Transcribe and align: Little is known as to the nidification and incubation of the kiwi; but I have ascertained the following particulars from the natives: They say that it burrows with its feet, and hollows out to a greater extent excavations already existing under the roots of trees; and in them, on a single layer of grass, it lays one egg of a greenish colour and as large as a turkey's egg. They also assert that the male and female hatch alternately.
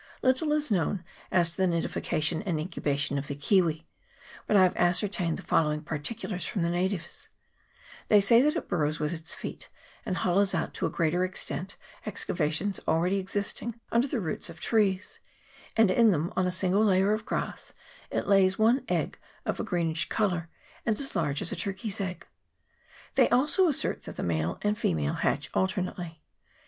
Little 0.23 0.51
is 0.53 0.71
known 0.71 1.03
as 1.31 1.51
to 1.51 1.57
the 1.57 1.67
nidification 1.67 2.41
and 2.47 2.59
incubation 2.59 3.19
of 3.19 3.27
the 3.27 3.35
kiwi; 3.35 3.85
but 4.47 4.57
I 4.57 4.63
have 4.63 4.75
ascertained 4.75 5.37
the 5.37 5.43
following 5.43 5.83
particulars 5.83 6.43
from 6.43 6.63
the 6.63 6.71
natives: 6.71 7.29
They 8.07 8.19
say 8.19 8.41
that 8.41 8.55
it 8.55 8.67
burrows 8.67 8.99
with 8.99 9.13
its 9.13 9.35
feet, 9.35 9.69
and 10.03 10.17
hollows 10.17 10.55
out 10.55 10.73
to 10.73 10.87
a 10.87 10.89
greater 10.89 11.23
extent 11.23 11.75
excavations 12.03 12.79
already 12.87 13.19
existing 13.19 13.79
under 13.91 14.07
the 14.07 14.19
roots 14.19 14.49
of 14.49 14.59
trees; 14.59 15.19
and 15.77 15.91
in 15.91 16.09
them, 16.09 16.33
on 16.35 16.47
a 16.47 16.51
single 16.51 16.83
layer 16.83 17.13
of 17.13 17.23
grass, 17.27 17.73
it 18.09 18.25
lays 18.25 18.57
one 18.57 18.83
egg 18.89 19.19
of 19.45 19.59
a 19.59 19.63
greenish 19.63 20.09
colour 20.09 20.49
and 20.83 20.97
as 20.97 21.15
large 21.15 21.43
as 21.43 21.51
a 21.51 21.55
turkey's 21.55 22.01
egg. 22.01 22.25
They 23.13 23.29
also 23.29 23.67
assert 23.67 24.01
that 24.05 24.15
the 24.15 24.23
male 24.23 24.57
and 24.63 24.75
female 24.75 25.13
hatch 25.13 25.51
alternately. 25.53 26.23